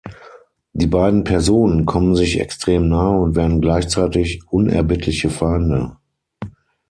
[0.73, 5.97] Die beiden Personen kommen sich extrem nahe und werden gleichzeitig unerbittliche Feinde.